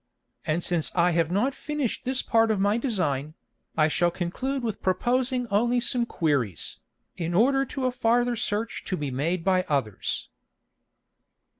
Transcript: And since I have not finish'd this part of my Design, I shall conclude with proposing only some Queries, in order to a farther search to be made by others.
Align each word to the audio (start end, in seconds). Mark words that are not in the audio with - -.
And 0.47 0.63
since 0.63 0.91
I 0.95 1.11
have 1.11 1.29
not 1.29 1.53
finish'd 1.53 2.05
this 2.05 2.23
part 2.23 2.49
of 2.49 2.59
my 2.59 2.79
Design, 2.79 3.35
I 3.77 3.87
shall 3.87 4.09
conclude 4.09 4.63
with 4.63 4.81
proposing 4.81 5.45
only 5.51 5.79
some 5.79 6.07
Queries, 6.07 6.79
in 7.17 7.35
order 7.35 7.65
to 7.65 7.85
a 7.85 7.91
farther 7.91 8.35
search 8.35 8.83
to 8.85 8.97
be 8.97 9.11
made 9.11 9.43
by 9.43 9.61
others. 9.69 10.29